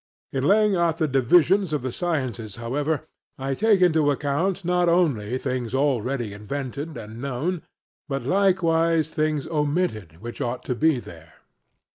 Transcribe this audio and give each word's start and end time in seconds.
In 0.33 0.43
laying 0.45 0.75
out 0.75 0.97
the 0.97 1.07
divisions 1.07 1.71
of 1.73 1.83
the 1.83 1.91
sciences 1.91 2.55
however, 2.55 3.05
I 3.37 3.53
take 3.53 3.81
into 3.81 4.09
account 4.09 4.65
not 4.65 4.89
only 4.89 5.37
things 5.37 5.75
already 5.75 6.33
invented 6.33 6.97
and 6.97 7.21
known, 7.21 7.61
but 8.09 8.23
likewise 8.23 9.11
things 9.11 9.45
omitted 9.45 10.19
which 10.19 10.41
ought 10.41 10.63
to 10.65 10.73
be 10.73 10.99
there. 10.99 11.33